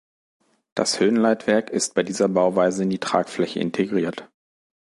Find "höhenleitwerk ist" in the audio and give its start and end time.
0.99-1.93